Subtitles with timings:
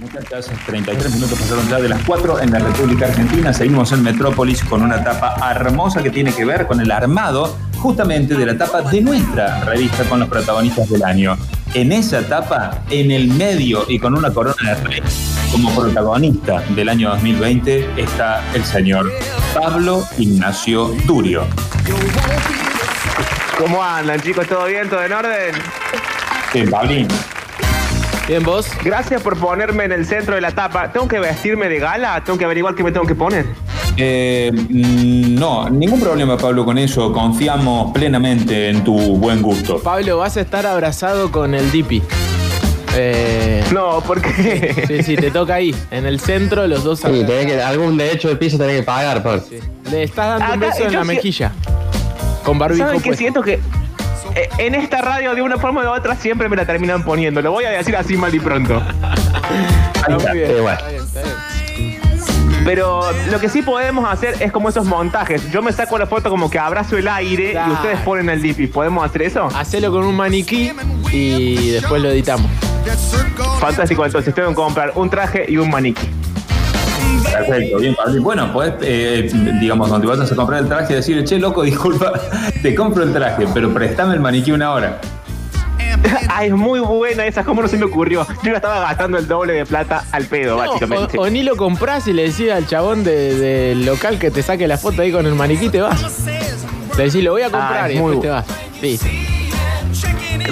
[0.00, 3.52] Muchachas, 33 minutos pasaron ya de las 4 en la República Argentina.
[3.52, 8.34] Seguimos en Metrópolis con una tapa hermosa que tiene que ver con el armado justamente
[8.34, 11.36] de la tapa de nuestra revista con los protagonistas del año.
[11.74, 15.02] En esa tapa, en el medio y con una corona de rey,
[15.50, 19.10] como protagonista del año 2020 está el señor
[19.52, 21.44] Pablo Ignacio Durio.
[23.58, 24.46] ¿Cómo andan, chicos?
[24.46, 24.88] ¿Todo bien?
[24.88, 25.54] ¿Todo en orden?
[26.52, 27.08] Bien, Pablín.
[28.28, 28.68] Bien, vos.
[28.84, 30.92] Gracias por ponerme en el centro de la tapa.
[30.92, 32.22] ¿Tengo que vestirme de gala?
[32.22, 33.46] ¿Tengo que averiguar qué me tengo que poner?
[33.96, 37.10] Eh, mm, no, ningún problema, Pablo, con eso.
[37.10, 39.78] Confiamos plenamente en tu buen gusto.
[39.78, 42.02] Pablo, vas a estar abrazado con el Dipi.
[42.96, 47.46] Eh, No, porque sí, sí, te toca ahí, en el centro, los dos Sí, tenés
[47.46, 49.42] que, algún derecho de piso tenés que pagar, Pablo.
[49.48, 49.58] Sí.
[49.90, 51.52] Le estás dando un beso en la mejilla.
[52.44, 53.58] Con barbijo ¿saben qué siento que
[54.58, 57.40] en esta radio de una forma u otra siempre me la terminan poniendo?
[57.42, 58.82] Lo voy a decir así mal y pronto.
[59.94, 60.70] Está muy bien, Sí, bueno.
[60.78, 61.34] está bien, está bien.
[62.64, 65.50] Pero lo que sí podemos hacer es como esos montajes.
[65.50, 67.70] Yo me saco la foto como que abrazo el aire Claro.
[67.70, 68.70] y ustedes ponen el DP.
[68.70, 69.46] ¿Podemos hacer eso?
[69.56, 70.72] Hacelo con un maniquí
[71.12, 72.50] y después lo editamos.
[73.60, 76.06] Fantástico, entonces tengo que comprar un traje y un maniquí.
[77.46, 78.22] Perfecto, bien, Pablo.
[78.22, 82.12] Bueno, podés, eh, digamos, cuando te vayas a comprar el traje, decirle, che, loco, disculpa,
[82.62, 85.00] te compro el traje, pero préstame el maniquí una hora.
[86.28, 88.26] ah, es muy buena esa, ¿cómo no se me ocurrió?
[88.42, 91.18] Yo estaba gastando el doble de plata al pedo, No, básicamente.
[91.18, 94.42] o, o ni lo compras y le decís al chabón de- del local que te
[94.42, 96.00] saque la foto ahí con el maniquí y te vas.
[96.96, 98.46] Le decís, lo voy a comprar Ah, y después te vas.
[98.80, 99.06] Listo.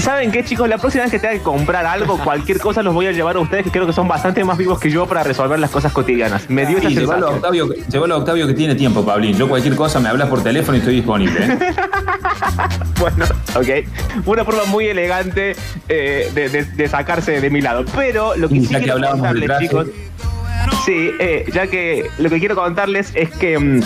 [0.01, 0.69] ¿Saben qué, chicos?
[0.69, 3.41] La próxima vez que tenga que comprar algo, cualquier cosa, los voy a llevar a
[3.41, 6.49] ustedes, que creo que son bastante más vivos que yo para resolver las cosas cotidianas.
[6.51, 7.31] Me dio esa Y llévalo a.
[7.33, 9.37] Octavio, llévalo a Octavio que tiene tiempo, Pablín.
[9.37, 11.39] Yo cualquier cosa me hablas por teléfono y estoy disponible.
[11.45, 11.59] ¿eh?
[12.99, 14.27] Bueno, ok.
[14.27, 15.55] Una forma muy elegante
[15.89, 17.85] eh, de, de- de sacarse de mi lado.
[17.95, 19.87] Pero lo que sí que quiero contarles, chicos.
[20.87, 23.81] Sí, eh, ya que lo que quiero contarles es que mm,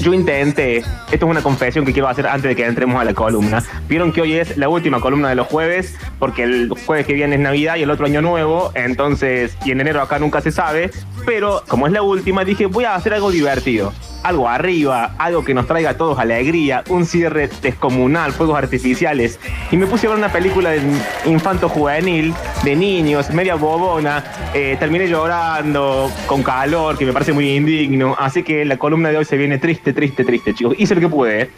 [0.00, 3.14] yo intenté, esto es una confesión que quiero hacer antes de que entremos a la
[3.14, 3.62] columna.
[3.88, 7.36] Vieron que hoy es la última columna de los jueves, porque el jueves que viene
[7.36, 10.90] es Navidad y el otro año nuevo, entonces, y en enero acá nunca se sabe,
[11.24, 13.92] pero como es la última, dije, voy a hacer algo divertido.
[14.22, 19.40] Algo arriba, algo que nos traiga a todos alegría, un cierre descomunal, fuegos artificiales.
[19.70, 20.80] Y me puse a ver una película de
[21.24, 22.32] infanto juvenil,
[22.62, 24.22] de niños, media bobona.
[24.54, 28.14] Eh, terminé llorando, con calor, que me parece muy indigno.
[28.18, 30.74] Así que la columna de hoy se viene triste, triste, triste, chicos.
[30.78, 31.50] Hice lo que pude, ¿eh?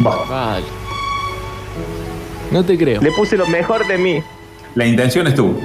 [0.00, 0.66] Vale.
[2.50, 3.00] No te creo.
[3.00, 4.22] Le puse lo mejor de mí.
[4.74, 5.58] La intención es tú.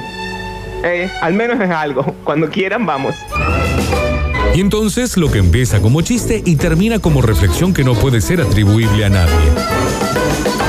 [0.84, 2.04] Eh, al menos es algo.
[2.24, 3.16] Cuando quieran, vamos.
[4.56, 8.42] Y entonces lo que empieza como chiste y termina como reflexión que no puede ser
[8.42, 10.69] atribuible a nadie.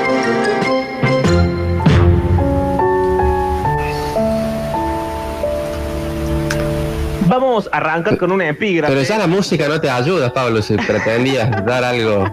[7.31, 8.91] Vamos a arrancar con una epígrafe.
[8.93, 12.25] Pero ya la música no te ayuda, Pablo, si pretendías dar algo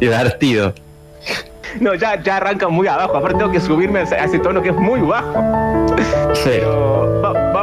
[0.00, 0.74] divertido.
[1.78, 3.16] No, ya, ya arranca muy abajo.
[3.16, 5.32] Aparte tengo que subirme a ese- tono que es muy bajo.
[6.34, 6.42] Sí.
[6.44, 7.07] Pero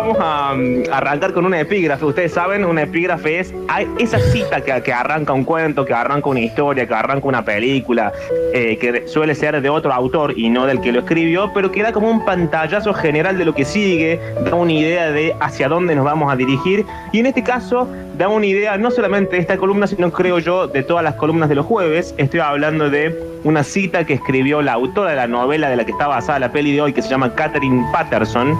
[0.05, 2.05] vamos a mm, arrancar con una epígrafe.
[2.05, 3.53] Ustedes saben, una epígrafe es
[3.99, 8.13] esa cita que, que arranca un cuento, que arranca una historia, que arranca una película,
[8.53, 11.81] eh, que suele ser de otro autor y no del que lo escribió, pero que
[11.81, 15.95] da como un pantallazo general de lo que sigue, da una idea de hacia dónde
[15.95, 16.85] nos vamos a dirigir.
[17.11, 17.87] Y en este caso,
[18.17, 21.49] da una idea no solamente de esta columna, sino creo yo de todas las columnas
[21.49, 22.13] de los jueves.
[22.17, 25.91] Estoy hablando de una cita que escribió la autora de la novela de la que
[25.91, 28.57] está basada la peli de hoy, que se llama Catherine Patterson.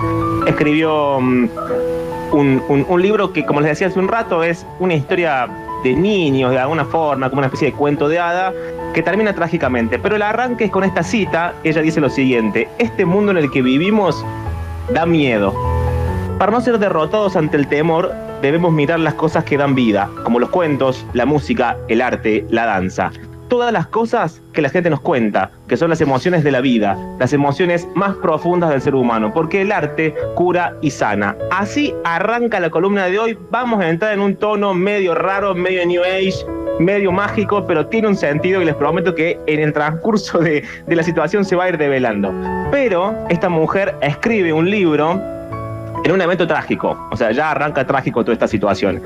[0.47, 1.49] Escribió mm,
[2.33, 5.47] un, un- un libro que, como les decía hace un rato, es una historia
[5.83, 8.51] de niños, de alguna forma, como una especie de cuento de hada,
[8.93, 9.99] que termina trágicamente.
[9.99, 11.53] Pero el arranque es con esta cita.
[11.63, 14.25] Ella dice lo siguiente: Este mundo en el que vivimos
[14.93, 15.53] da miedo.
[16.39, 18.11] Para no ser derrotados ante el temor,
[18.41, 22.65] debemos mirar las cosas que dan vida, como los cuentos, la música, el arte, la
[22.65, 23.11] danza.
[23.47, 26.97] Todas las cosas que la gente nos cuenta, que son las emociones de la vida,
[27.19, 31.35] las emociones más profundas del ser humano, porque el arte cura y sana.
[31.51, 33.37] Así arranca la columna de hoy.
[33.51, 36.45] Vamos a entrar en un tono medio raro, medio New Age,
[36.79, 40.95] medio mágico, pero tiene un sentido y les prometo que en el transcurso de, de
[40.95, 42.33] la situación se va a ir develando.
[42.71, 45.21] Pero esta mujer escribe un libro
[46.05, 46.95] en un evento trágico.
[47.11, 49.01] O sea, ya arranca trágico toda esta situación.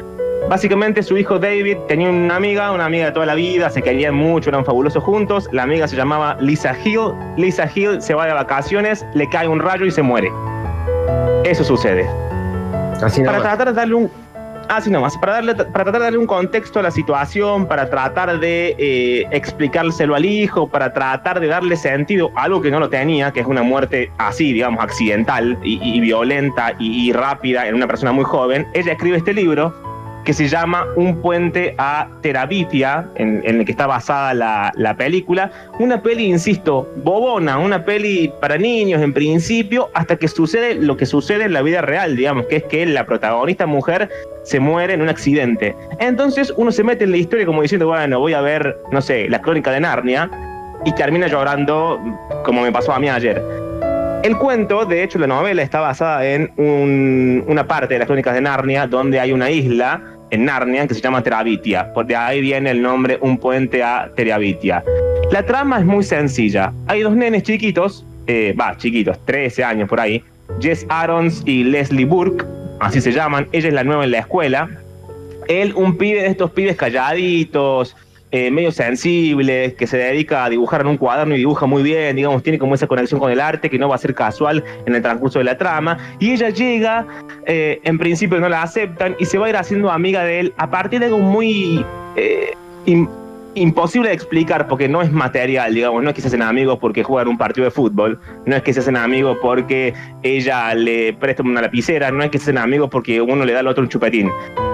[0.49, 4.15] Básicamente su hijo David tenía una amiga, una amiga de toda la vida, se querían
[4.15, 5.47] mucho, eran fabulosos juntos.
[5.53, 7.13] La amiga se llamaba Lisa Hill.
[7.37, 10.29] Lisa Hill se va de vacaciones, le cae un rayo y se muere.
[11.45, 12.05] Eso sucede.
[13.01, 14.11] Así Para tratar de darle un...
[14.69, 18.39] Así nomás, para, darle, para tratar de darle un contexto a la situación, para tratar
[18.39, 22.87] de eh, explicárselo al hijo, para tratar de darle sentido a algo que no lo
[22.87, 27.73] tenía, que es una muerte así, digamos, accidental y, y violenta y, y rápida en
[27.73, 29.88] una persona muy joven, ella escribe este libro
[30.29, 34.93] que se llama Un puente a Terabitia, en, en el que está basada la, la
[34.95, 35.49] película.
[35.79, 41.07] Una peli, insisto, bobona, una peli para niños en principio, hasta que sucede lo que
[41.07, 44.07] sucede en la vida real, digamos, que es que la protagonista mujer
[44.43, 45.75] se muere en un accidente.
[45.99, 49.27] Entonces uno se mete en la historia como diciendo, bueno, voy a ver, no sé,
[49.29, 50.29] la crónica de Narnia,
[50.85, 51.99] y termina llorando
[52.45, 53.41] como me pasó a mí ayer.
[54.21, 58.35] El cuento, de hecho, la novela está basada en un- una parte de las crónicas
[58.35, 61.93] de Narnia donde hay una isla en Narnia que se llama Terabitia.
[61.93, 64.83] Por de ahí viene el nombre Un puente a Terabitia.
[65.31, 66.73] La trama es muy sencilla.
[66.87, 70.23] Hay dos nenes chiquitos, eh, va, chiquitos, 13 años por ahí,
[70.59, 72.45] Jess Arons y Leslie Burke,
[72.79, 73.47] así se llaman.
[73.51, 74.69] Ella es la nueva en la escuela.
[75.47, 77.95] Él, un pibe de estos pibes calladitos,
[78.31, 82.15] eh, medio sensible, que se dedica a dibujar en un cuaderno y dibuja muy bien,
[82.15, 84.95] digamos, tiene como esa conexión con el arte que no va a ser casual en
[84.95, 85.97] el transcurso de la trama.
[86.19, 87.07] Y ella llega,
[87.45, 90.53] eh, en principio no la aceptan, y se va a ir haciendo amiga de él
[90.57, 91.83] a partir de algo muy
[92.15, 92.53] eh,
[93.55, 97.03] imposible de explicar porque no es material, digamos, no es que se hacen amigos porque
[97.03, 99.93] juegan un partido de fútbol, no es que se hacen amigos porque
[100.23, 103.59] ella le presta una lapicera, no es que se hacen amigos porque uno le da
[103.59, 104.29] al otro un chupetín.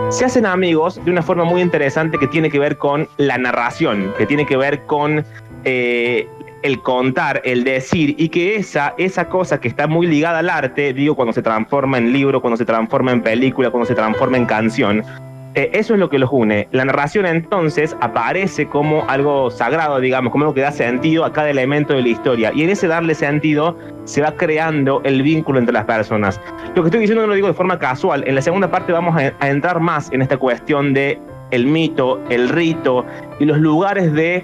[0.10, 4.13] Se hacen amigos de una forma muy interesante que tiene que ver con la narración,
[4.18, 5.25] que tiene que ver con
[5.63, 6.28] eh,
[6.66, 10.94] el contar, el decir, y que esa, esa cosa que está muy ligada al arte,
[10.94, 14.45] digo, cuando se transforma en libro, cuando se transforma en película, cuando se transforma en
[14.45, 15.04] canción,
[15.56, 16.68] eh, eso es lo que los une.
[16.72, 21.50] La narración entonces aparece como algo sagrado, digamos, como algo que da sentido a cada
[21.50, 22.52] elemento de la historia.
[22.54, 26.42] Y en ese darle sentido se va creando el vínculo entre las personas.
[26.75, 28.25] Lo que estoy diciendo no lo digo de forma casual.
[28.28, 31.18] En la segunda parte vamos a, a entrar más en esta cuestión de
[31.52, 33.06] el mito, el rito
[33.40, 34.44] y los lugares de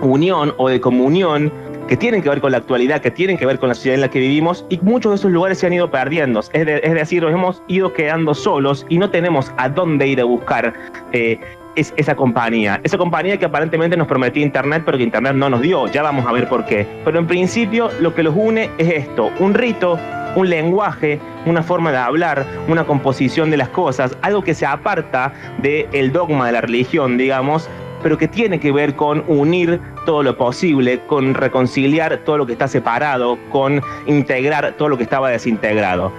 [0.00, 1.52] unión o de comunión
[1.90, 4.00] que tienen que ver con la actualidad, que tienen que ver con la sociedad en
[4.02, 6.38] la que vivimos y muchos de esos lugares se han ido perdiendo.
[6.38, 10.20] Es, de- es decir, nos hemos ido quedando solos y no tenemos a dónde ir
[10.20, 10.72] a buscar
[11.12, 11.40] eh,
[11.74, 12.80] es- esa compañía.
[12.84, 15.88] Esa compañía que aparentemente nos prometía Internet, pero que Internet no nos dio.
[15.88, 16.86] Ya vamos a ver por qué.
[17.04, 19.98] Pero en principio lo que los une es esto, un rito,
[20.36, 25.32] un lenguaje, una forma de hablar, una composición de las cosas, algo que se aparta
[25.58, 27.68] del dogma de la religión, digamos,
[28.02, 32.52] pero que tiene que ver con unir todo lo posible, con reconciliar todo lo que
[32.52, 36.12] está separado, con integrar todo lo que estaba desintegrado.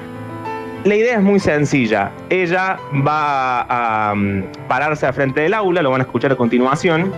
[0.83, 2.11] La idea es muy sencilla.
[2.29, 7.11] Ella va a um, pararse al frente del aula, lo van a escuchar a continuación,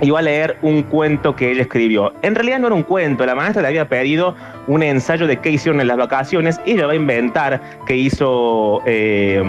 [0.00, 2.12] y va a leer un cuento que ella escribió.
[2.22, 4.34] En realidad no era un cuento, la maestra le había pedido
[4.66, 8.80] un ensayo de qué hicieron en las vacaciones, y ella va a inventar que hizo...
[8.86, 9.42] eh,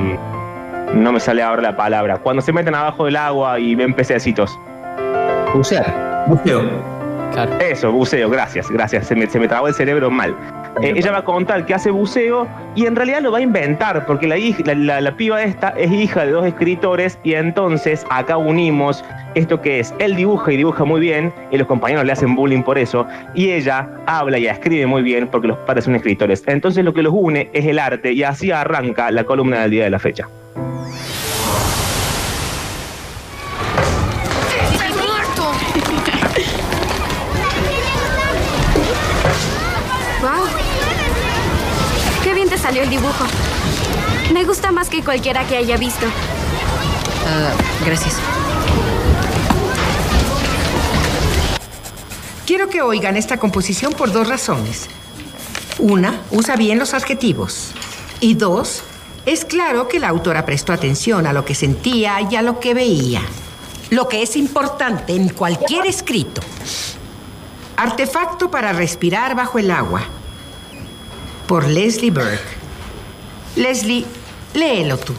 [0.94, 2.18] no me sale ahora la palabra.
[2.18, 4.58] Cuando se meten abajo del agua y ven pececitos.
[5.54, 6.26] Bucear.
[6.28, 6.62] Buceo.
[7.34, 7.52] Claro.
[7.60, 9.08] Eso, buceo, gracias, gracias.
[9.08, 10.36] Se me, se me trabó el cerebro mal.
[10.82, 14.06] Eh, ella va a contar que hace buceo y en realidad lo va a inventar
[14.06, 14.36] porque la,
[14.66, 19.04] la, la- la piba esta es hija de dos escritores y entonces acá unimos
[19.36, 22.62] esto que es, él dibuja y dibuja muy bien y los compañeros le hacen bullying
[22.62, 26.44] por eso y ella habla y escribe muy bien porque los padres son escritores.
[26.46, 29.84] Entonces lo que los une es el arte y así arranca la columna del día
[29.86, 30.28] de la fecha.
[30.56, 30.64] ¡Wow!
[42.24, 43.26] ¡Qué bien te salió el dibujo!
[44.34, 46.06] Me gusta más que cualquiera que haya visto.
[47.28, 47.52] Ah,
[47.86, 48.16] gracias.
[52.46, 54.88] Quiero que oigan esta composición por dos razones.
[55.80, 57.72] Una, usa bien los adjetivos.
[58.22, 58.84] Y dos,
[59.26, 62.74] es claro que la autora prestó atención a lo que sentía y a lo que
[62.74, 63.22] veía.
[63.90, 66.42] Lo que es importante en cualquier escrito.
[67.76, 70.04] Artefacto para respirar bajo el agua.
[71.48, 72.40] Por Leslie Burke.
[73.56, 74.06] Leslie,
[74.54, 75.14] léelo tú.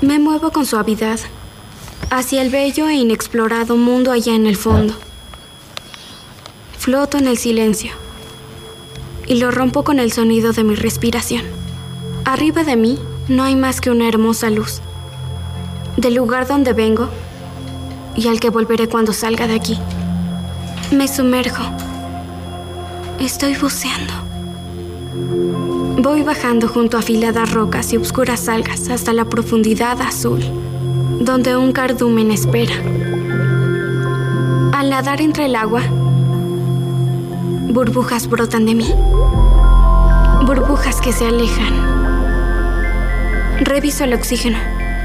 [0.00, 1.18] Me con suavidad
[2.10, 4.94] hacia el bello e inexplorado mundo allá en el fondo.
[6.78, 7.92] Floto en el silencio
[9.26, 11.42] y lo rompo con el sonido de mi respiración.
[12.24, 14.80] Arriba de mí no hay más que una hermosa luz.
[15.96, 17.08] del lugar donde vengo
[18.14, 19.76] y al que volveré cuando salga de aquí.
[20.92, 21.64] Me sumerjo.
[23.18, 24.12] Estoy buceando.
[26.00, 30.40] Voy bajando junto a afiladas rocas y oscuras algas hasta la profundidad azul,
[31.20, 32.76] donde un cardumen espera.
[34.72, 35.82] Al nadar entre el agua,
[37.70, 38.94] burbujas brotan de mí.
[40.46, 41.74] Burbujas que se alejan.
[43.58, 44.58] Reviso el oxígeno.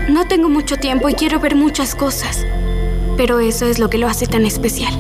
[0.09, 2.45] No tengo mucho tiempo y quiero ver muchas cosas,
[3.17, 4.93] pero eso es lo que lo hace tan especial.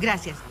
[0.00, 0.43] Gracias.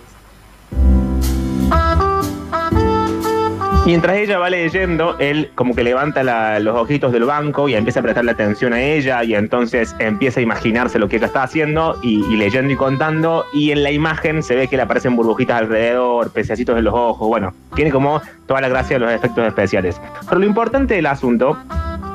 [3.85, 6.23] Mientras ella va leyendo, él como que levanta
[6.61, 10.43] los ojitos del banco y empieza a prestarle atención a ella y entonces empieza a
[10.43, 14.41] imaginarse lo que ella está haciendo y, y leyendo y contando y en la imagen
[14.41, 18.61] se ve que le aparecen burbujitas alrededor, pececitos en los ojos, bueno, tiene como toda
[18.61, 19.99] la gracia de los efectos especiales.
[20.29, 21.57] Pero lo importante del asunto,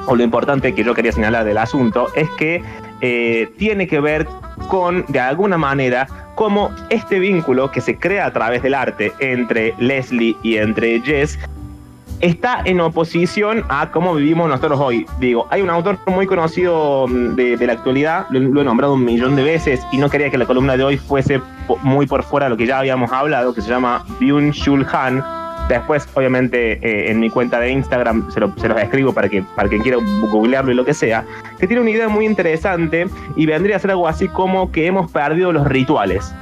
[0.07, 2.63] o lo importante que yo quería señalar del asunto, es que
[3.03, 4.27] eh, tiene que ver
[4.69, 9.75] con, de alguna manera, cómo este vínculo que se crea a través del arte entre
[9.79, 11.39] Leslie y entre Jess
[12.21, 15.07] está en oposición a cómo vivimos nosotros hoy.
[15.21, 19.05] Digo, hay un autor muy conocido mm, de, la actualidad, lo, lo he nombrado un
[19.05, 21.41] millón de veces y no quería que la columna de hoy fuese
[21.83, 25.25] muy por fuera de lo que ya habíamos hablado, que se llama Byung-Chul Han.
[25.69, 29.43] Después, obviamente, eh, en mi cuenta de Instagram se, lo- se los escribo para que
[29.55, 29.99] para quien quiera
[30.31, 31.25] googlearlo y lo que sea,
[31.59, 33.07] que tiene una idea muy interesante
[33.37, 36.33] y vendría a ser algo así como que hemos perdido los rituales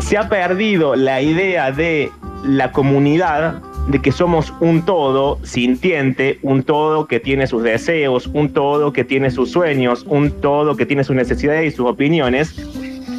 [0.00, 2.10] se ha perdido la idea de
[2.42, 8.52] la comunidad, de que somos un todo sintiente, un todo que tiene sus deseos, un
[8.52, 12.54] todo que tiene sus sueños, un todo que tiene sus necesidades y sus opiniones.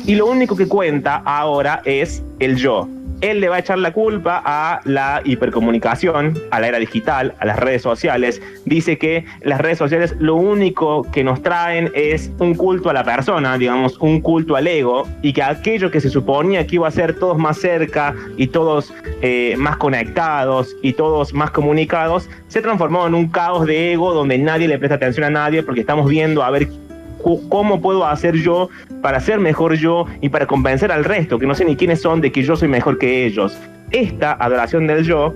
[0.06, 2.88] Y lo único que cuenta ahora es el yo.
[3.26, 7.46] Él le va a echar la culpa a la hipercomunicación, a la era digital, a
[7.46, 8.40] las redes sociales.
[8.66, 13.04] Dice que las redes sociales lo único que nos traen es un culto a la
[13.04, 16.92] persona, digamos, un culto al ego, y que aquello que se suponía que iba a
[16.92, 22.62] ser todos más cerca y todos eh, más conectados y todos más comunicados, se ha
[22.62, 26.08] transformado en un caos de ego donde nadie le presta atención a nadie porque estamos
[26.08, 26.68] viendo a ver
[27.50, 28.70] cómo puedo hacer yo
[29.02, 32.22] para ser mejor yo y para convencer al resto, que no sé ni quiénes son,
[32.22, 33.58] de que yo soy mejor que ellos.
[33.92, 35.34] Esta adoración del yo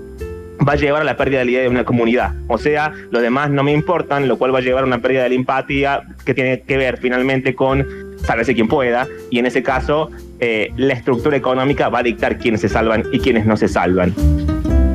[0.68, 2.34] va a llevar a la pérdida de la idea de una comunidad.
[2.48, 5.24] O sea, los demás no me importan, lo cual va a llevar a una pérdida
[5.24, 7.86] de la empatía que tiene que ver finalmente con
[8.24, 12.62] sálvese quien pueda, y en ese caso eh, la estructura económica va a dictar quiénes
[12.62, 14.14] se salvan y quiénes no se salvan.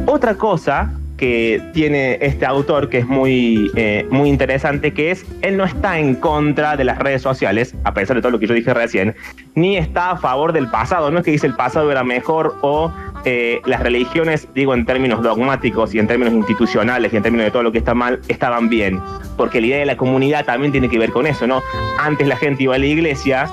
[0.07, 5.57] Otra cosa que tiene este autor que es muy, eh, muy interesante, que es, él
[5.57, 8.55] no está en contra de las redes sociales, a pesar de todo lo que yo
[8.55, 9.15] dije recién,
[9.55, 12.93] ni está a favor del pasado, no es que dice el pasado era mejor o
[13.25, 17.51] eh, las religiones, digo en términos dogmáticos y en términos institucionales y en términos de
[17.51, 19.01] todo lo que está mal, estaban bien,
[19.37, 21.63] porque la idea de la comunidad también tiene que ver con eso, ¿no?
[21.99, 23.49] Antes la gente iba a la iglesia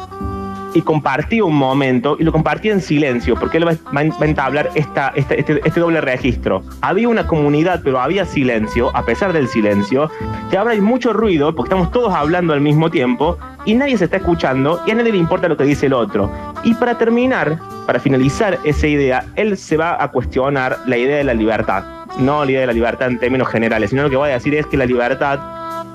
[0.74, 5.12] y compartía un momento y lo compartía en silencio, porque él va, a entablar esta,
[5.16, 6.64] esta- este, este doble registro.
[6.82, 10.10] Había una comunidad, pero había silencio, a pesar del silencio,
[10.50, 14.06] que ahora hay mucho ruido, porque estamos todos hablando al mismo tiempo y nadie se
[14.06, 16.32] está escuchando y a nadie le importa lo que dice el otro.
[16.64, 21.24] Y para terminar, para finalizar esa idea, él se va a cuestionar la idea de
[21.24, 21.84] la libertad.
[22.20, 24.54] No la idea de la libertad en términos generales, sino lo que va a decir
[24.56, 25.40] es que la libertad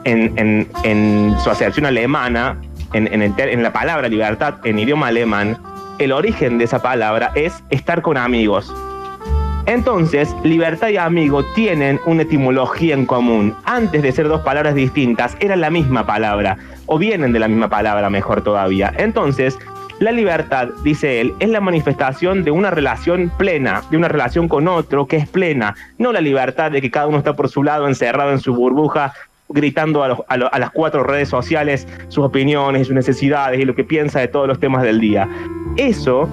[0.05, 2.57] en, en- en su acepción alemana,
[2.93, 5.59] en, la palabra libertad en idioma alemán,
[5.99, 8.73] el origen de esa palabra es estar con amigos.
[9.67, 13.55] Entonces, libertad y amigo tienen una etimología en común.
[13.65, 17.69] Antes de ser dos palabras distintas, eran la misma palabra, o vienen de la misma
[17.69, 18.93] palabra, mejor todavía.
[18.97, 19.59] Entonces,
[19.99, 24.69] la libertad, dice él, es la manifestación de una relación plena, de una relación con
[24.69, 27.89] otro que es plena, no la libertad de que cada uno está por su lado,
[27.89, 29.15] encerrado en su burbuja,
[29.49, 33.85] gritando a, a las cuatro redes sociales sus opiniones y sus necesidades y lo que
[33.85, 35.29] piensa de todos los temas del día.
[35.77, 36.29] Eso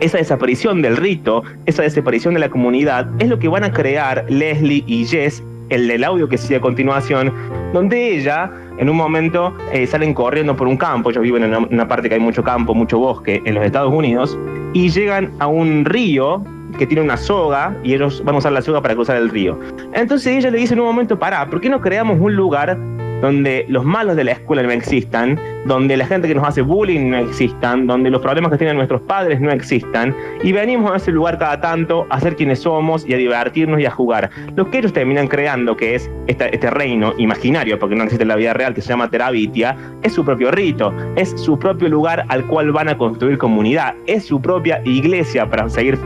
[0.00, 4.24] esa desaparición del rito, esa desaparición de la comunidad, es lo que van a crear
[4.28, 7.32] Leslie y Jess, el del audio que sigue a continuación,
[7.72, 11.58] donde ella, en un momento, eh, salen corriendo por un campo, ellos viven en una,
[11.58, 14.38] una parte que hay mucho campo, mucho bosque en los Estados Unidos,
[14.74, 18.62] y llegan a un río que tiene una soga y ellos van a usar la
[18.62, 19.58] soga para cruzar el río.
[19.92, 22.78] Entonces ella le dice en un momento, pará, ¿por qué no creamos un lugar
[23.24, 27.08] donde los malos de la escuela no existan, donde la gente que nos hace bullying
[27.08, 31.10] no existan, donde los problemas que tienen nuestros padres no existan, y venimos a ese
[31.10, 34.28] lugar cada tanto a ser quienes somos y a divertirnos y a jugar.
[34.56, 38.36] Lo que ellos terminan creando, que es este reino imaginario, porque no existe en la
[38.36, 42.46] vida real, que se llama Terabitia, es su propio rito, es su propio lugar al
[42.46, 45.98] cual van a construir comunidad, es su propia iglesia para seguir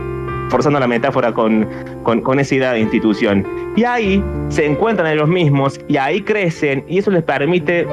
[0.49, 1.67] forzando la metáfora con,
[2.03, 3.45] con, con esa idea de institución.
[3.75, 7.87] Y ahí se encuentran ellos mismos y ahí crecen y eso les permite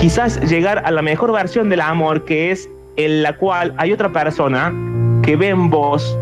[0.00, 4.10] quizás llegar a la mejor versión del amor que es en la cual hay otra
[4.10, 4.72] persona
[5.22, 6.16] que ve en vos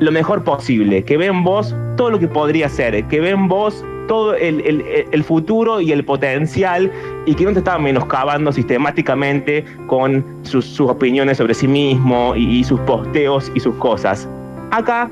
[0.00, 3.48] lo mejor posible, que ve en vos todo lo que podría ser, que ve en
[3.48, 6.90] vos todo el, el- el futuro y el potencial
[7.24, 12.58] y que no te está menoscabando sistemáticamente con sus, sus opiniones sobre sí mismo y,
[12.58, 14.28] y sus posteos y sus cosas.
[14.74, 15.08] Acá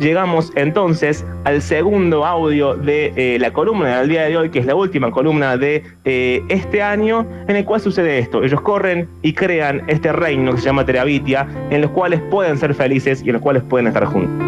[0.00, 4.66] llegamos entonces al segundo audio de eh, la columna del día de hoy, que es
[4.66, 8.42] la última columna de eh, este año, en el cual sucede esto.
[8.42, 12.74] Ellos corren y crean este reino que se llama Terabitia, en los cuales pueden ser
[12.74, 14.44] felices y en los cuales pueden estar juntos.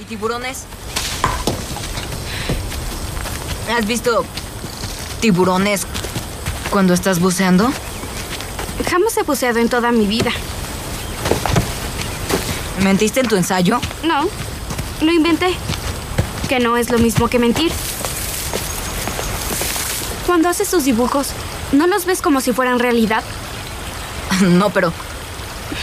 [0.00, 0.64] ¿Y tiburones?
[3.76, 4.24] ¿Has visto
[5.20, 5.88] tiburones
[6.70, 7.72] cuando estás buceando?
[8.88, 10.30] Jamás he buceado en toda mi vida.
[12.82, 13.80] ¿Mentiste en tu ensayo?
[14.02, 14.28] No,
[15.00, 15.54] lo inventé.
[16.48, 17.70] Que no es lo mismo que mentir.
[20.26, 21.28] Cuando haces tus dibujos,
[21.72, 23.22] ¿no los ves como si fueran realidad?
[24.40, 24.92] No, pero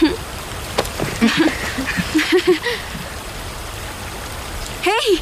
[4.82, 5.20] ¡Hey!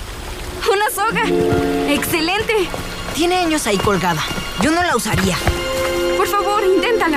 [0.73, 1.25] ¡Una soga!
[1.93, 2.69] ¡Excelente!
[3.17, 4.23] tiene años ahí colgada.
[4.61, 5.37] Yo no la usaría.
[6.19, 7.17] Por favor, inténtalo.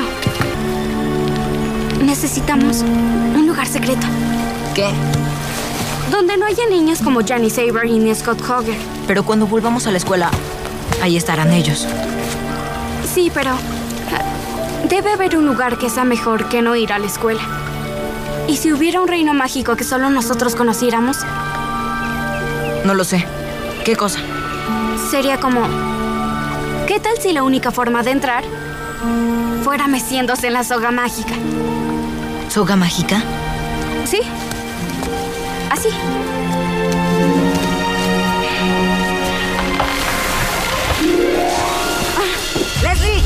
[2.09, 4.07] Necesitamos un lugar secreto.
[4.73, 4.89] ¿Qué?
[6.09, 8.75] Donde no haya niños como Johnny Saber y ni Scott Hogger.
[9.05, 10.31] Pero cuando volvamos a la escuela,
[11.03, 11.87] ahí estarán ellos.
[13.13, 17.05] Sí, pero ah, debe haber un lugar que sea mejor que no ir a la
[17.05, 17.41] escuela.
[18.47, 21.17] ¿Y si hubiera un reino mágico que solo nosotros conociéramos?
[22.85, 23.23] No lo sé.
[23.85, 24.19] ¿Qué cosa?
[25.11, 25.61] Sería como...
[26.87, 28.43] ¿Qué tal si la única forma de entrar
[29.63, 31.35] fuera meciéndose en la soga mágica?
[32.49, 33.21] ¿Soga mágica?
[34.05, 34.21] ¿Sí?
[35.69, 35.89] Así.
[42.81, 43.21] ¡Leslie!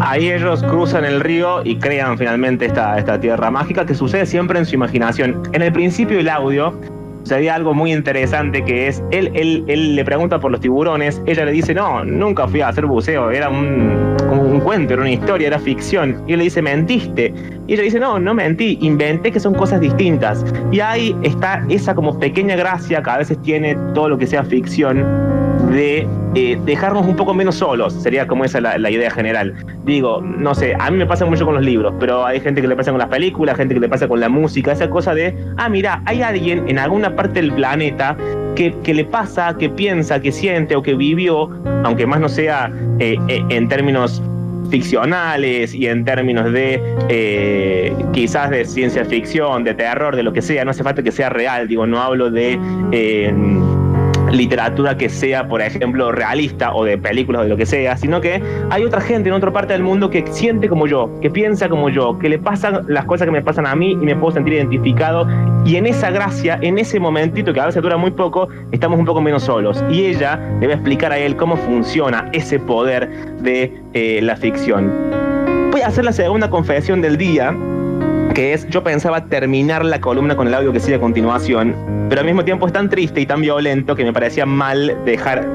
[0.00, 4.58] Ahí ellos cruzan el río y crean finalmente esta, esta tierra mágica que sucede siempre
[4.58, 5.42] en su imaginación.
[5.52, 6.80] En el principio del audio
[7.24, 11.46] sucedía algo muy interesante que es, él, él, él le pregunta por los tiburones, ella
[11.46, 15.46] le dice, no, nunca fui a hacer buceo, era un, un cuento, era una historia,
[15.48, 16.22] era ficción.
[16.26, 17.32] Y él le dice, mentiste.
[17.66, 20.44] Y ella dice, no, no mentí, inventé que son cosas distintas.
[20.70, 24.44] Y ahí está esa como pequeña gracia que a veces tiene todo lo que sea
[24.44, 25.33] ficción
[25.74, 29.54] de eh, dejarnos un poco menos solos, sería como esa la, idea general.
[29.84, 32.68] Digo, no sé, a mí me pasa mucho con los libros, pero hay gente que
[32.68, 35.36] le pasa con las películas, gente que le pasa con la música, esa cosa de,
[35.56, 38.16] ah, mira, hay alguien en alguna parte del planeta
[38.54, 41.50] que, que le pasa, que piensa, que siente o que vivió,
[41.84, 44.22] aunque más no sea eh, eh, en términos
[44.70, 50.64] ficcionales y en términos de quizás de ciencia ficción, de terror, de lo que sea,
[50.64, 52.58] no hace falta que sea real, digo, no hablo de
[54.34, 58.20] literatura que sea, por ejemplo, realista o de películas o de lo que sea, sino
[58.20, 61.68] que hay otra gente en otra parte del mundo que siente como yo, que piensa
[61.68, 64.32] como yo, que le pasan las cosas que me pasan a mí y me puedo
[64.32, 65.26] sentir identificado.
[65.64, 69.04] Y en esa gracia, en ese momentito que a veces dura muy poco, estamos un
[69.04, 69.82] poco menos solos.
[69.90, 73.08] Y ella le va a explicar a él cómo funciona ese poder
[73.40, 74.92] de eh, la ficción.
[75.70, 77.54] Voy a hacer la segunda confesión del día,
[78.34, 81.74] que es, yo pensaba terminar la columna con el audio que sigue a continuación,
[82.08, 85.46] pero al mismo tiempo es tan triste y tan violento que me parecía mal dejar,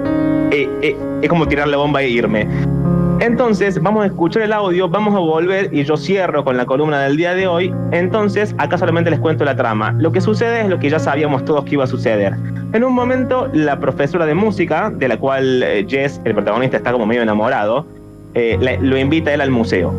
[0.52, 2.48] eh, eh, es como tirar la bomba e irme.
[3.20, 7.02] Entonces, vamos a escuchar el audio, vamos a volver y yo cierro con la columna
[7.02, 7.74] del día de hoy.
[7.92, 9.92] Entonces, acá solamente les cuento la trama.
[9.98, 12.34] Lo que sucede es lo que ya sabíamos todos que iba a suceder.
[12.72, 16.94] En un momento, la profesora de música, de la cual eh, Jess, el protagonista, está
[16.94, 17.86] como medio enamorado,
[18.34, 19.94] lo invita a él al museo.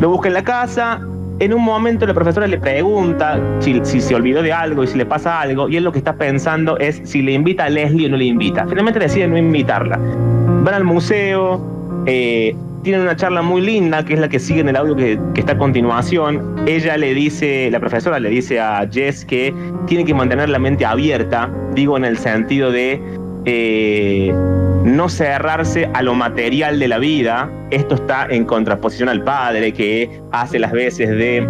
[0.00, 1.00] Lo busca en la casa.
[1.44, 5.04] En un momento la profesora le pregunta si, se olvidó de algo y si le
[5.04, 8.08] pasa algo, y él lo que está pensando es si le invita a Leslie o
[8.08, 8.66] no le invita.
[8.66, 9.98] Finalmente decide no invitarla.
[9.98, 11.60] Van al museo,
[12.06, 15.20] eh, tienen una charla muy linda, que es la que sigue en el audio que,
[15.34, 16.62] que está a continuación.
[16.66, 19.52] Ella le dice, la profesora le dice a Jess que
[19.86, 22.98] tiene que mantener la mente abierta, digo en el sentido de
[23.44, 24.32] eh,
[24.84, 27.50] no cerrarse a lo material de la vida.
[27.70, 31.46] Esto está en contraposición al padre que hace las veces de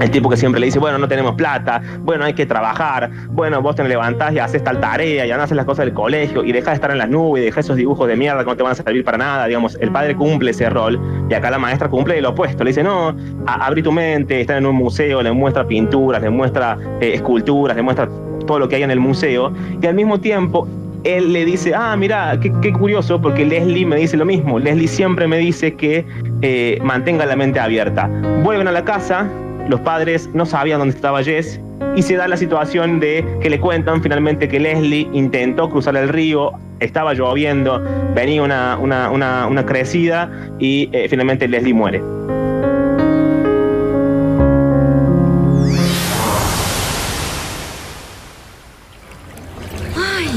[0.00, 3.60] el tipo que siempre le dice, bueno, no tenemos plata, bueno, hay que trabajar, bueno,
[3.60, 6.68] vos te levantás y haces tal tarea y haces las cosas del colegio y dejas
[6.68, 8.72] de estar en las nubes y dejas esos dibujos de mierda que no te van
[8.72, 12.20] a servir para nada, digamos, el padre cumple ese rol y acá la maestra cumple
[12.20, 13.14] lo opuesto, le dice, no,
[13.46, 17.82] abrí tu mente, está en un museo, le muestra pinturas, le muestra eh, esculturas, le
[17.82, 18.08] muestra
[18.46, 20.68] todo lo que hay en el museo y al mismo tiempo
[21.04, 24.58] él le dice, ah, mira, qué, curioso, porque Leslie me dice lo mismo.
[24.58, 26.04] Leslie siempre me dice que
[26.42, 28.08] eh, mantenga la mente abierta.
[28.42, 29.28] Vuelven a la casa,
[29.68, 31.60] los padres no sabían dónde estaba Jess
[31.94, 36.08] y se da la situación de que le cuentan finalmente que Leslie intentó cruzar el
[36.08, 37.82] río, estaba lloviendo,
[38.14, 42.17] venía una, una, una, una crecida y eh, finalmente Leslie muere.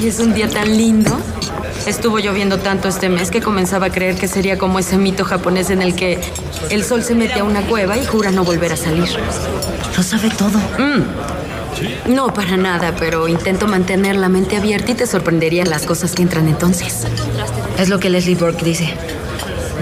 [0.01, 1.15] Ay, es un día tan lindo.
[1.85, 5.69] Estuvo lloviendo tanto este mes que comenzaba a creer que sería como ese mito japonés
[5.69, 6.19] en el que
[6.71, 9.07] el sol se mete a una cueva y jura no volver a salir.
[9.95, 10.57] Lo sabe todo.
[10.79, 12.13] Mm.
[12.15, 16.23] No para nada, pero intento mantener la mente abierta y te sorprenderían las cosas que
[16.23, 17.05] entran entonces.
[17.77, 18.95] Es lo que Leslie Burke dice.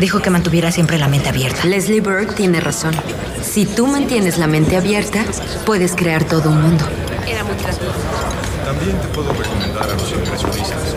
[0.01, 1.65] Dijo que mantuviera siempre la mente abierta.
[1.65, 2.93] Leslie Burke tiene razón.
[3.41, 5.23] Si tú mantienes la mente abierta,
[5.65, 6.83] puedes crear todo un mundo.
[8.69, 10.93] También te puedo recomendar a los impresionistas.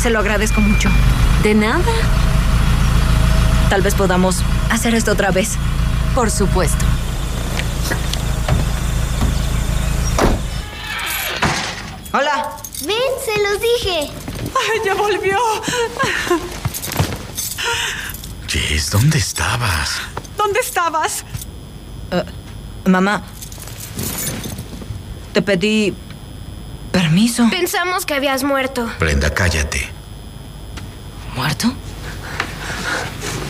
[0.00, 0.88] Se lo agradezco mucho.
[1.42, 1.82] De nada.
[3.68, 5.56] Tal vez podamos hacer esto otra vez.
[6.14, 6.84] Por supuesto.
[12.12, 12.52] Hola.
[12.86, 14.12] Ven, se los dije.
[14.54, 15.38] ¡Ay, ya volvió!
[18.46, 20.00] Jess, ¿dónde estabas?
[20.36, 21.24] ¿Dónde estabas?
[22.86, 23.22] Mamá.
[25.32, 25.94] Te pedí
[26.92, 27.48] permiso.
[27.50, 28.88] Pensamos que habías muerto.
[28.98, 29.90] Brenda, cállate.
[31.34, 31.72] ¿Muerto?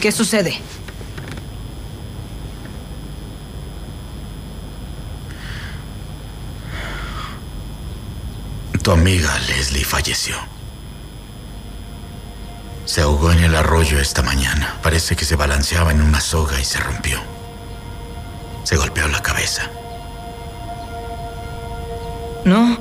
[0.01, 0.61] ¿Qué sucede?
[8.83, 10.37] Tu amiga Leslie falleció.
[12.85, 14.77] Se ahogó en el arroyo esta mañana.
[14.83, 17.36] Parece que se balanceaba en una soga y se rompió.
[18.67, 19.71] Se golpeó la cabeza.
[22.45, 22.77] No.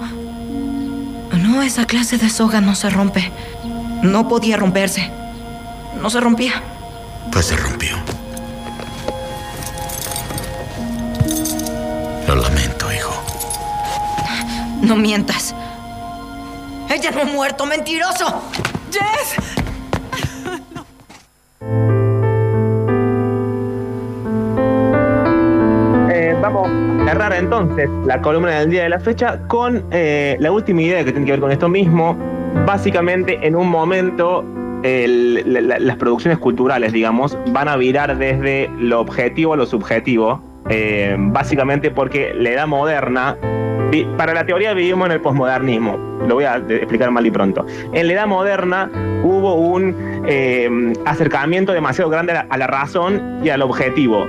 [1.31, 3.31] No, esa clase de soga no se rompe.
[4.01, 5.11] No podía romperse.
[6.01, 6.53] No se rompía.
[7.31, 7.95] Pues se rompió.
[12.27, 13.23] Lo lamento, hijo.
[14.81, 15.53] No mientas.
[16.89, 18.41] Ella no ha muerto, mentiroso.
[18.91, 19.54] Jess.
[27.37, 31.25] Entonces la columna del día de la fecha con eh, la última idea que tiene
[31.25, 32.15] que ver con esto mismo.
[32.65, 34.43] Básicamente, en un momento,
[34.83, 40.41] las producciones culturales, digamos, van a virar desde lo objetivo a lo subjetivo.
[40.69, 43.37] eh, básicamente porque la edad moderna,
[44.17, 45.95] para la teoría vivimos en el posmodernismo,
[46.27, 47.65] lo voy a de- explicar mal y pronto.
[47.93, 48.89] En la edad moderna
[49.23, 49.95] hubo un
[50.27, 54.25] eh, acercamiento demasiado grande a la razón y al objetivo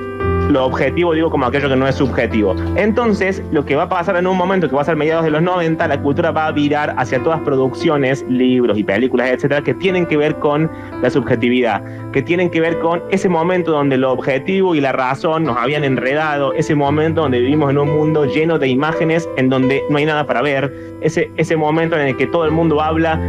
[0.51, 2.55] lo objetivo digo como aquello que no es subjetivo.
[2.77, 5.31] Entonces, lo que va a pasar en un momento que va a ser mediados de
[5.31, 9.75] los 90, la cultura va a virar hacia todas producciones, libros y películas, etcétera, que
[9.75, 10.71] tienen que ver con
[11.03, 11.83] la subjetividad,
[12.13, 15.85] que tienen que ver con ese momento donde lo objetivo y la razón nos habían
[15.85, 20.07] enredado, ese momento donde vivimos en un mundo lleno de imágenes en donde no hay
[20.07, 23.21] nada para ver, ese, ese momento en el que todo el mundo habla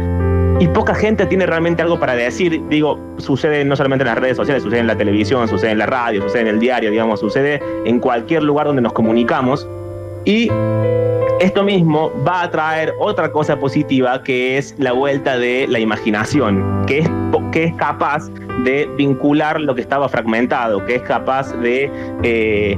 [0.60, 2.60] y poca gente tiene realmente algo para decir.
[2.68, 5.86] Digo, sucede no solamente en las redes sociales, sucede en la televisión, sucede en la
[5.86, 9.66] radio, sucede en el diario, digamos, sucede en cualquier lugar donde nos comunicamos.
[10.24, 10.50] Y
[11.40, 16.84] esto mismo va a traer otra cosa positiva que es la vuelta de la imaginación,
[16.86, 17.10] que es,
[17.52, 18.28] que es capaz
[18.64, 21.90] de vincular lo que estaba fragmentado, que es capaz de
[22.24, 22.76] eh,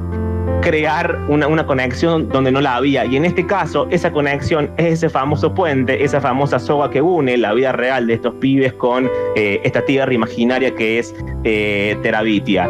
[0.62, 3.04] crear una, una conexión donde no la había.
[3.04, 7.36] Y en este caso, esa conexión es ese famoso puente, esa famosa soga que une
[7.36, 12.68] la vida real de estos pibes con eh, esta tierra imaginaria que es eh, Terabitia.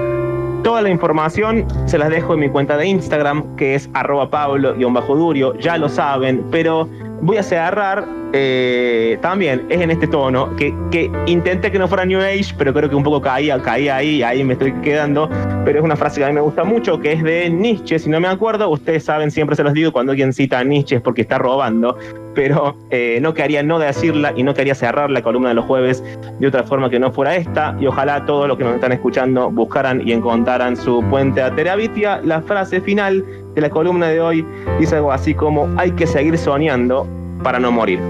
[0.62, 5.58] Toda la información se las dejo en mi cuenta de Instagram, que es arroba pablo-durio,
[5.58, 6.86] ya lo saben, pero
[7.22, 12.04] voy a cerrar eh, también, es en este tono, que, que intenté que no fuera
[12.04, 15.28] New Age, pero creo que un poco caía, caía ahí, ahí me estoy quedando,
[15.64, 18.08] pero es una frase que a mí me gusta mucho, que es de Nietzsche, si
[18.08, 21.02] no me acuerdo, ustedes saben, siempre se los digo, cuando alguien cita a Nietzsche es
[21.02, 21.96] porque está robando,
[22.34, 26.02] pero eh, no quería no decirla y no quería cerrar la columna de los jueves
[26.38, 29.50] de otra forma que no fuera esta, y ojalá todos los que nos están escuchando
[29.50, 32.20] buscaran y encontraran su puente a Terabitia.
[32.24, 34.46] La frase final de la columna de hoy
[34.78, 37.06] dice algo así como, hay que seguir soñando
[37.42, 38.00] para no morir.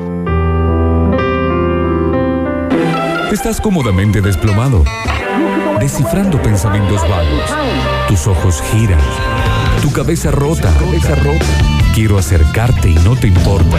[3.32, 4.84] Estás cómodamente desplomado,
[5.78, 7.50] descifrando pensamientos vagos.
[8.08, 8.98] Tus ojos giran,
[9.82, 11.46] tu cabeza rota, cabeza rota.
[11.94, 13.76] Quiero acercarte y no te importa.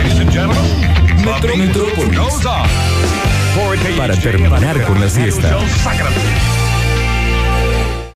[1.57, 2.19] Metrópolis.
[3.97, 5.57] Para terminar con la siesta.